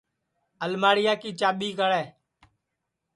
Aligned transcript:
الماڑیا 0.65 1.13
کی 1.21 1.31
کُچی 1.39 1.69
کڑے 1.77 2.03